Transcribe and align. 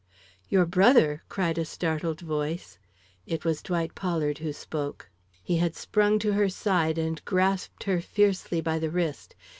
"Your 0.49 0.65
brother?" 0.65 1.21
cried 1.29 1.59
a 1.59 1.63
startled 1.63 2.21
voice. 2.21 2.79
It 3.27 3.45
was 3.45 3.61
Dwight 3.61 3.93
Pollard 3.93 4.39
who 4.39 4.51
spoke. 4.51 5.11
He 5.43 5.57
had 5.57 5.75
sprung 5.75 6.17
to 6.25 6.33
her 6.33 6.49
side 6.49 6.97
and 6.97 7.23
grasped 7.23 7.83
her 7.83 8.01
fiercely 8.01 8.61
by 8.61 8.79
the 8.79 8.89
wrist. 8.89 9.35